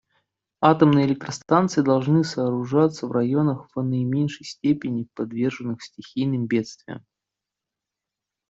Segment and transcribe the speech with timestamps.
[0.61, 7.05] Атомные электростанции должны сооружаться в районах, в наименьшей степени подверженных стихийным бедствиям.